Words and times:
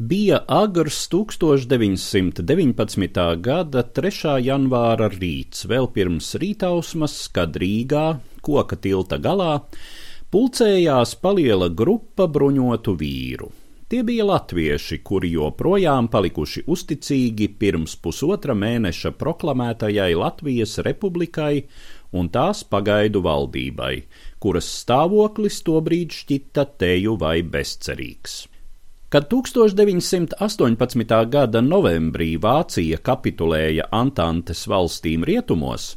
Bija 0.00 0.44
agrs 0.46 1.08
1919. 1.10 3.36
gada 3.42 3.82
3. 3.82 4.38
janvāra 4.46 5.08
rīts, 5.10 5.64
vēl 5.66 5.88
pirms 5.90 6.36
rītausmas, 6.38 7.16
kad 7.34 7.56
Rīgā, 7.58 8.22
koka 8.38 8.76
tilta 8.78 9.18
galā, 9.18 9.56
pulcējās 10.30 11.16
paliela 11.18 11.66
grupa 11.80 12.28
bruņotu 12.30 12.94
vīru. 13.00 13.50
Tie 13.90 14.04
bija 14.06 14.22
latvieši, 14.28 15.00
kuri 15.02 15.32
joprojām 15.32 16.06
palikuši 16.12 16.62
uzticīgi 16.70 17.48
pirms 17.58 17.96
pusotra 17.98 18.54
mēneša 18.54 19.10
proklamētajai 19.18 20.14
Latvijas 20.14 20.76
republikai 20.86 21.66
un 22.14 22.30
tās 22.30 22.62
pagaidu 22.62 23.18
valdībai, 23.26 24.06
kuras 24.38 24.70
stāvoklis 24.84 25.58
tobrīd 25.66 26.14
šķita 26.20 26.66
teju 26.84 27.16
vai 27.18 27.42
bezcerīgs. 27.42 28.38
Kad 29.08 29.24
1918. 29.32 31.28
gada 31.32 31.60
novembrī 31.64 32.34
Vācija 32.36 32.98
kapitulēja 33.00 33.86
Antantes 33.96 34.66
valstīm 34.68 35.24
rietumos, 35.24 35.94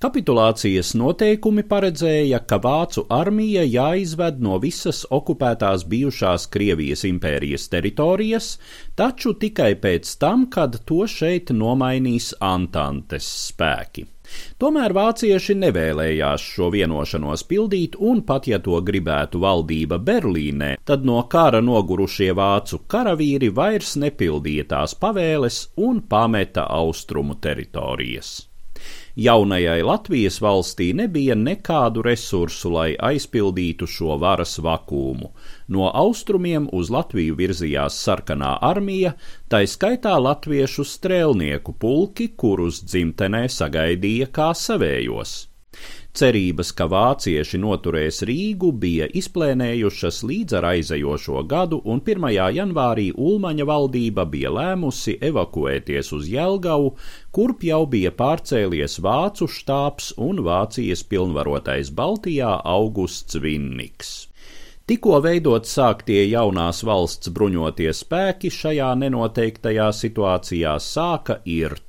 kapitulācijas 0.00 0.94
noteikumi 0.96 1.66
paredzēja, 1.68 2.40
ka 2.48 2.56
Vācu 2.64 3.04
armija 3.12 3.66
jāizved 3.68 4.40
no 4.40 4.56
visas 4.64 5.02
okupētās 5.12 5.84
bijušās 5.92 6.48
Krievijas 6.56 7.04
impērijas 7.04 7.68
teritorijas, 7.68 8.48
taču 8.96 9.36
tikai 9.44 9.74
pēc 9.84 10.16
tam, 10.16 10.48
kad 10.48 10.80
to 10.88 11.04
šeit 11.04 11.52
nomainīs 11.52 12.32
Antantes 12.40 13.28
spēki. 13.50 14.13
Tomēr 14.58 14.94
vācieši 14.96 15.56
nevēlējās 15.60 16.46
šo 16.54 16.70
vienošanos 16.74 17.44
pildīt, 17.50 17.98
un 17.98 18.22
pat 18.28 18.48
ja 18.50 18.60
to 18.62 18.80
gribētu 18.86 19.42
valdība 19.42 19.98
Berlīnē, 19.98 20.70
tad 20.84 21.04
no 21.04 21.20
kara 21.30 21.60
nogurušie 21.64 22.32
vācu 22.38 22.84
karavīri 22.86 23.50
vairs 23.54 23.96
nepildīja 24.00 24.70
tās 24.74 24.96
pavēles 24.98 25.60
un 25.76 26.02
pameta 26.08 26.68
austrumu 26.80 27.38
teritorijas. 27.40 28.53
Jaunajai 29.16 29.82
Latvijas 29.86 30.40
valstī 30.42 30.88
nebija 30.94 31.36
nekādu 31.38 32.02
resursu, 32.02 32.72
lai 32.74 32.88
aizpildītu 32.98 33.86
šo 33.86 34.18
varas 34.18 34.56
vakumu. 34.58 35.30
No 35.68 35.86
austrumiem 35.94 36.66
uz 36.72 36.90
Latviju 36.90 37.38
virzījās 37.38 38.00
sarkanā 38.02 38.56
armija, 38.72 39.14
tai 39.48 39.64
skaitā 39.70 40.16
latviešu 40.18 40.84
strēlnieku 40.96 41.78
pulki, 41.78 42.32
kurus 42.36 42.82
dzimtenē 42.82 43.46
sagaidīja 43.48 44.32
kā 44.34 44.50
savējos. 44.58 45.53
Cerības, 46.14 46.68
ka 46.78 46.86
vācieši 46.86 47.58
noturēs 47.58 48.20
Rīgu, 48.28 48.68
bija 48.82 49.08
izplēnējušas 49.18 50.20
līdz 50.30 50.54
ar 50.60 50.66
aizejošo 50.68 51.40
gadu, 51.50 51.80
un 51.90 51.98
1. 52.06 52.28
janvārī 52.54 53.08
Ulmaņa 53.18 53.64
valdība 53.66 54.22
bija 54.30 54.52
lēmusi 54.54 55.16
evakuēties 55.28 56.12
uz 56.14 56.28
Jelgavu, 56.30 56.92
kurp 57.34 57.66
jau 57.66 57.80
bija 57.96 58.12
pārcēlies 58.14 59.00
vācu 59.02 59.48
štābs 59.56 60.12
un 60.28 60.44
Vācijas 60.46 61.02
pilnvarotais 61.10 61.90
Baltijā 61.90 62.60
Augusts 62.62 63.34
Vinniks. 63.42 64.14
Tikko 64.86 65.18
veidot 65.24 65.66
sāktie 65.66 66.28
jaunās 66.28 66.84
valsts 66.86 67.34
bruņotie 67.34 67.90
spēki 67.90 68.54
šajā 68.54 68.92
nenoteiktajā 69.02 69.90
situācijā 69.96 70.78
sāka 70.78 71.40
irt 71.58 71.83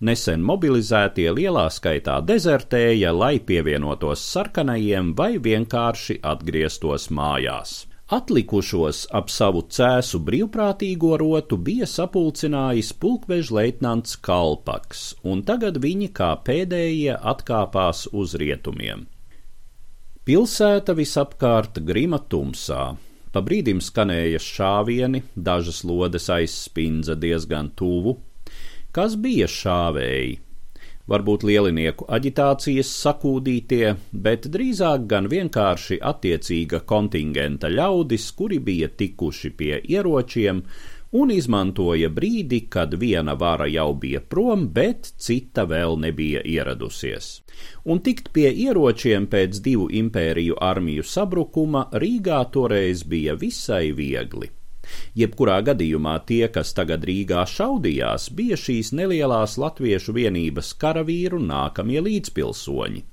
Nesen 0.00 0.44
mobilizētie 0.44 1.30
lielā 1.32 1.66
skaitā 1.72 2.20
dezertēja, 2.28 3.12
lai 3.16 3.38
pievienotos 3.40 4.22
sarkanajiem 4.32 5.14
vai 5.18 5.36
vienkārši 5.42 6.20
atgrieztos 6.22 7.10
mājās. 7.10 7.84
Atlikušos 8.06 9.00
ap 9.18 9.32
savu 9.34 9.64
cēsu 9.66 10.20
brīvprātīgo 10.22 11.16
rotu 11.18 11.56
bija 11.58 11.88
sapulcinājis 11.90 12.92
pulkveža 13.02 13.56
leitnants 13.56 14.14
Kalpaks, 14.22 15.08
un 15.26 15.42
tagad 15.42 15.80
viņi 15.82 16.12
kā 16.14 16.28
pēdējie 16.46 17.16
atkāpās 17.18 18.04
uz 18.12 18.36
rietumiem. 18.38 19.08
Pilsēta 20.26 20.94
visapkārt 20.98 21.82
grima 21.86 22.18
tumsā. 22.18 22.94
Pa 23.34 23.42
brīdim 23.42 23.82
skanēja 23.82 24.38
šāvieni, 24.40 25.24
dažas 25.34 25.82
lodes 25.84 26.30
aizspindza 26.30 27.18
diezgan 27.18 27.72
tuvu, 27.74 28.14
Kas 28.96 29.12
bija 29.20 29.44
šāvēji? 29.44 30.36
Varbūt 31.12 31.42
lielinieku 31.44 32.06
aģitācijas 32.16 32.88
sakūdītie, 33.02 33.90
bet 34.24 34.48
drīzāk 34.54 35.04
gan 35.10 35.28
vienkārši 35.28 35.98
attiecīga 36.10 36.80
kontingenta 36.92 37.68
ļaudis, 37.68 38.30
kuri 38.38 38.56
bija 38.70 38.88
tikuši 38.88 39.52
pie 39.60 39.82
ieročiem 39.84 40.64
un 41.20 41.34
izmantoja 41.36 42.08
brīdi, 42.08 42.62
kad 42.72 42.96
viena 43.04 43.36
vara 43.36 43.68
jau 43.68 43.90
bija 44.00 44.24
prom, 44.24 44.64
bet 44.72 45.12
cita 45.20 45.68
vēl 45.68 46.00
nebija 46.08 46.40
ieradusies. 46.56 47.32
Un 47.84 48.00
tikt 48.00 48.32
pie 48.32 48.48
ieročiem 48.64 49.28
pēc 49.28 49.60
divu 49.60 49.90
impēriju 49.92 50.56
armiju 50.72 51.04
sabrukuma 51.04 51.90
Rīgā 51.92 52.46
toreiz 52.48 53.04
bija 53.04 53.36
visai 53.36 53.90
viegli. 53.92 54.56
Jebkurā 55.18 55.58
gadījumā 55.70 56.18
tie, 56.28 56.44
kas 56.52 56.72
tagad 56.76 57.04
Rīgā 57.08 57.46
šaudījās, 57.56 58.30
bija 58.38 58.58
šīs 58.60 58.92
nelielās 58.96 59.58
latviešu 59.62 60.16
vienības 60.16 60.72
karavīru 60.80 61.42
nākamie 61.42 62.02
līdzpilsoņi. 62.08 63.04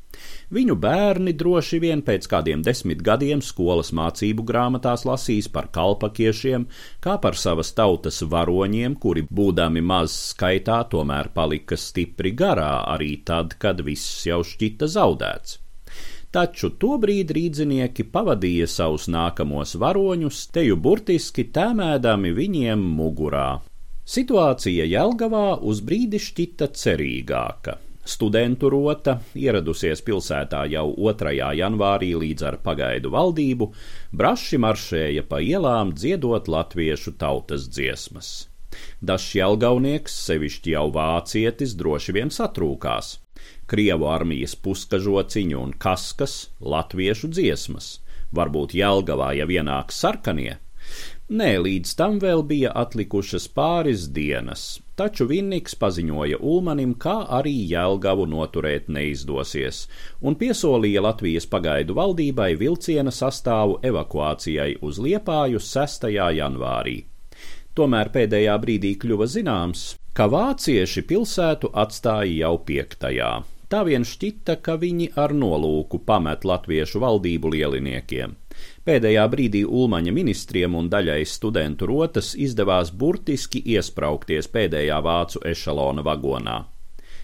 Viņu 0.53 0.75
bērni 0.83 1.33
droši 1.41 1.79
vien 1.83 2.03
pēc 2.05 2.27
kādiem 2.33 2.61
desmit 2.67 3.01
gadiem 3.07 3.41
skolas 3.41 3.89
mācību 3.99 4.45
grāmatās 4.51 5.05
lasīs 5.09 5.49
par 5.55 5.71
kalpakiešiem, 5.77 6.67
kā 7.05 7.17
par 7.23 7.39
savas 7.45 7.73
tautas 7.79 8.21
varoņiem, 8.35 8.99
kuri, 9.05 9.25
būdami 9.41 9.81
maz 9.93 10.19
skaitā, 10.35 10.83
tomēr 10.93 11.33
palika 11.33 11.79
stipri 11.87 12.35
garā 12.43 12.75
arī 12.93 13.15
tad, 13.25 13.57
kad 13.65 13.81
viss 13.89 14.23
jau 14.29 14.43
šķita 14.53 14.93
zaudēts 14.99 15.62
taču 16.33 16.71
tobrīd 16.81 17.31
rīdzinieki 17.37 18.07
pavadīja 18.13 18.67
savus 18.71 19.05
nākamos 19.11 19.75
varoņus, 19.79 20.47
teju 20.55 20.79
burtiski 20.81 21.45
tēmēdami 21.53 22.33
viņiem 22.33 22.83
mugurā. 22.97 23.47
Situācija 24.03 24.83
Jelgavā 24.89 25.47
uz 25.63 25.79
brīdi 25.85 26.19
šķita 26.19 26.67
cerīgāka. 26.75 27.77
Studentu 28.03 28.67
rota, 28.67 29.21
ieradusies 29.39 30.01
pilsētā 30.03 30.65
jau 30.73 30.89
2. 30.97 31.37
janvārī 31.55 32.09
līdz 32.19 32.47
ar 32.49 32.57
pagaidu 32.65 33.13
valdību, 33.13 33.69
braši 34.11 34.59
maršēja 34.59 35.23
pa 35.29 35.39
ielām 35.39 35.93
dziedot 35.95 36.51
latviešu 36.51 37.15
tautas 37.15 37.69
dziesmas. 37.71 38.33
Dažs 39.01 39.35
jelgaunieks, 39.37 40.15
sevišķi 40.29 40.75
jau 40.75 40.87
vācietis, 40.95 41.75
droši 41.79 42.17
vien 42.19 42.33
satrūkās. 42.33 43.17
Krievu 43.67 44.07
armijas 44.11 44.55
puskažociņu 44.59 45.59
un 45.59 45.71
kaskas, 45.85 46.35
latviešu 46.59 47.31
dziesmas, 47.31 47.97
varbūt 48.35 48.75
Jelgavā 48.77 49.33
jau 49.37 49.49
ienāks 49.55 49.99
sarkanie. 50.03 50.57
Nē, 51.33 51.49
līdz 51.65 51.91
tam 51.97 52.17
vēl 52.21 52.43
bija 52.49 52.71
atlikušas 52.81 53.45
pāris 53.57 54.03
dienas, 54.17 54.63
taču 54.99 55.25
Vinniks 55.29 55.77
paziņoja 55.79 56.41
Ulmanim, 56.51 56.91
kā 57.05 57.15
arī 57.37 57.53
Jelgavu 57.71 58.27
noturēt 58.33 58.91
neizdosies, 58.97 59.85
un 60.21 60.35
piesolīja 60.41 61.05
Latvijas 61.07 61.47
pagaidu 61.55 61.95
valdībai 62.01 62.51
vilciena 62.59 63.15
sastāvu 63.15 63.79
evakuācijai 63.91 64.75
uz 64.83 64.99
Liepāju 65.07 65.63
6. 65.63 66.11
janvārī. 66.41 66.99
Tomēr 67.73 68.11
pēdējā 68.13 68.53
brīdī 68.61 68.91
kļuva 69.01 69.25
zināms, 69.25 69.95
ka 70.13 70.27
vācieši 70.29 71.01
pilsētu 71.09 71.71
atstāja 71.73 72.35
jau 72.43 72.57
piektajā. 72.67 73.31
Tā 73.65 73.79
vien 73.87 74.03
šķita, 74.05 74.59
ka 74.61 74.75
viņi 74.77 75.07
ar 75.17 75.33
nolūku 75.33 76.03
pamet 76.05 76.45
latviešu 76.45 77.01
valdību 77.01 77.49
lieliniekiem. 77.55 78.35
Pēdējā 78.85 79.23
brīdī 79.33 79.63
Ulmaņa 79.65 80.13
ministriem 80.13 80.77
un 80.77 80.91
daļai 80.93 81.23
studentu 81.25 81.89
rotas 81.89 82.35
izdevās 82.37 82.93
burtiski 82.93 83.63
iespraukties 83.73 84.51
pēdējā 84.53 85.01
vācu 85.01 85.41
ešalona 85.49 86.05
vagonā. 86.05 86.59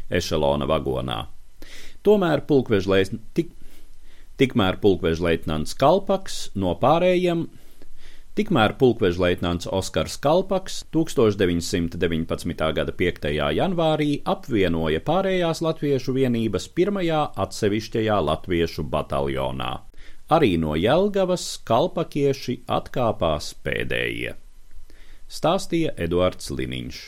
Ešalona 0.09 0.65
vagonā. 0.65 1.19
Tomēr 2.01 2.41
pulkvežlēs 2.49 3.13
tik, 3.37 3.53
tikmēr 4.41 4.81
pulkvežleitnants 4.81 5.77
Kalpaks 5.77 6.47
no 6.57 6.73
pārējiem 6.81 7.45
Tikmēr 8.39 8.71
pulkvežleitnants 8.79 9.67
Oskars 9.67 10.13
Kalpaks 10.23 10.77
1919. 10.95 12.53
gada 12.77 12.93
5. 13.01 13.25
janvārī 13.57 14.21
apvienoja 14.23 15.01
pārējās 15.03 15.59
latviešu 15.65 16.15
vienības 16.15 16.69
pirmajā 16.71 17.19
atsevišķajā 17.35 18.21
latviešu 18.29 18.85
bataljonā. 18.93 19.73
Arī 20.31 20.53
no 20.61 20.77
Jelgavas 20.79 21.49
kalpakieši 21.67 22.61
atkāpās 22.79 23.51
pēdējie. 23.59 24.37
Stāstīja 25.27 25.91
Eduards 26.07 26.47
Liniņš. 26.55 27.03